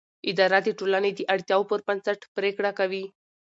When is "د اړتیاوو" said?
1.15-1.69